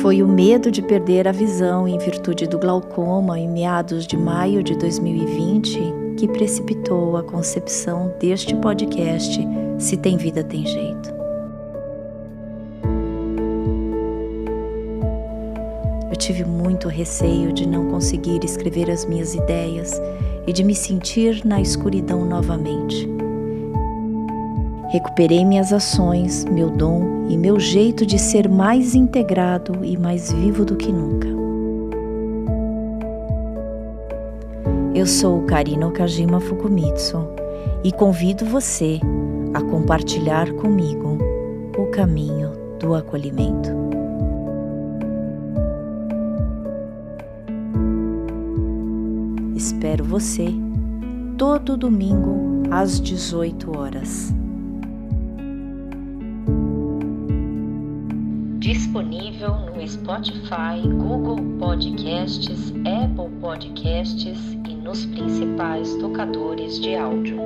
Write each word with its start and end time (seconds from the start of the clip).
Foi 0.00 0.22
o 0.22 0.28
medo 0.28 0.70
de 0.70 0.82
perder 0.82 1.26
a 1.26 1.32
visão 1.32 1.88
em 1.88 1.98
virtude 1.98 2.46
do 2.46 2.58
glaucoma 2.58 3.38
em 3.38 3.48
meados 3.48 4.06
de 4.06 4.16
maio 4.16 4.62
de 4.62 4.76
2020 4.76 5.78
que 6.18 6.28
precipitou 6.28 7.16
a 7.16 7.22
concepção 7.22 8.14
deste 8.20 8.54
podcast 8.56 9.40
Se 9.78 9.96
Tem 9.96 10.16
Vida 10.16 10.44
Tem 10.44 10.66
Jeito. 10.66 11.14
Eu 16.10 16.16
tive 16.16 16.44
muito 16.44 16.88
receio 16.88 17.52
de 17.52 17.66
não 17.66 17.90
conseguir 17.90 18.44
escrever 18.44 18.90
as 18.90 19.04
minhas 19.04 19.34
ideias 19.34 20.00
e 20.46 20.52
de 20.52 20.62
me 20.62 20.74
sentir 20.74 21.44
na 21.44 21.60
escuridão 21.60 22.24
novamente. 22.24 23.08
Recuperei 24.90 25.44
minhas 25.44 25.72
ações, 25.72 26.44
meu 26.44 26.70
dom 26.70 27.15
e 27.28 27.36
meu 27.36 27.58
jeito 27.58 28.06
de 28.06 28.18
ser 28.18 28.48
mais 28.48 28.94
integrado 28.94 29.84
e 29.84 29.96
mais 29.96 30.32
vivo 30.32 30.64
do 30.64 30.76
que 30.76 30.92
nunca. 30.92 31.28
Eu 34.94 35.06
sou 35.06 35.42
Karina 35.42 35.88
Okajima 35.88 36.40
Fukumitsu 36.40 37.28
e 37.84 37.92
convido 37.92 38.44
você 38.46 39.00
a 39.52 39.60
compartilhar 39.60 40.50
comigo 40.54 41.18
o 41.76 41.86
caminho 41.90 42.52
do 42.78 42.94
acolhimento. 42.94 43.70
Espero 49.54 50.04
você 50.04 50.46
todo 51.36 51.76
domingo 51.76 52.62
às 52.70 53.00
18 53.00 53.76
horas. 53.76 54.34
Disponível 58.66 59.60
no 59.76 59.88
Spotify, 59.88 60.82
Google 60.98 61.56
Podcasts, 61.56 62.72
Apple 62.84 63.30
Podcasts 63.40 64.56
e 64.68 64.74
nos 64.74 65.06
principais 65.06 65.94
tocadores 65.94 66.80
de 66.80 66.96
áudio. 66.96 67.38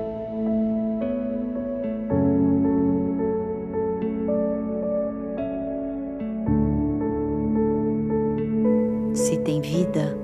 Se 9.12 9.36
tem 9.40 9.60
vida, 9.60 10.16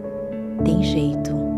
tem 0.65 0.83
jeito. 0.83 1.56